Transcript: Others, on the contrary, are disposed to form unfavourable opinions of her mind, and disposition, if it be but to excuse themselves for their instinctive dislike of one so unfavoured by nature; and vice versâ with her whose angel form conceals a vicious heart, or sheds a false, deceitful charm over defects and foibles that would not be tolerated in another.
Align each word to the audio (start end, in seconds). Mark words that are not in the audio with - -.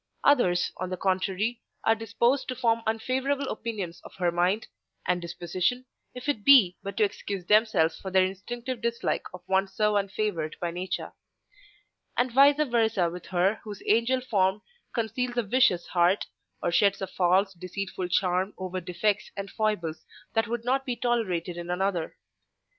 Others, 0.23 0.71
on 0.77 0.89
the 0.89 0.97
contrary, 0.97 1.61
are 1.83 1.93
disposed 1.93 2.47
to 2.47 2.55
form 2.55 2.81
unfavourable 2.87 3.47
opinions 3.49 4.01
of 4.03 4.15
her 4.15 4.31
mind, 4.31 4.65
and 5.05 5.21
disposition, 5.21 5.85
if 6.15 6.27
it 6.27 6.43
be 6.43 6.75
but 6.81 6.97
to 6.97 7.03
excuse 7.03 7.45
themselves 7.45 7.99
for 8.01 8.09
their 8.09 8.25
instinctive 8.25 8.81
dislike 8.81 9.21
of 9.31 9.43
one 9.45 9.67
so 9.67 9.97
unfavoured 9.97 10.55
by 10.59 10.71
nature; 10.71 11.13
and 12.17 12.31
vice 12.31 12.55
versâ 12.55 13.11
with 13.11 13.27
her 13.27 13.61
whose 13.63 13.83
angel 13.85 14.21
form 14.21 14.63
conceals 14.95 15.37
a 15.37 15.43
vicious 15.43 15.85
heart, 15.89 16.25
or 16.63 16.71
sheds 16.71 16.99
a 16.99 17.05
false, 17.05 17.53
deceitful 17.53 18.07
charm 18.07 18.55
over 18.57 18.81
defects 18.81 19.29
and 19.37 19.51
foibles 19.51 20.03
that 20.33 20.47
would 20.47 20.65
not 20.65 20.83
be 20.83 20.95
tolerated 20.95 21.57
in 21.57 21.69
another. 21.69 22.17